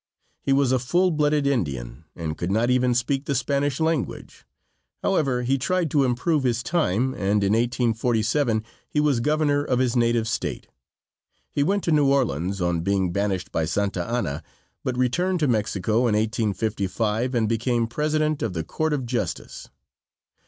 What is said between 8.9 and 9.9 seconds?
was Governor of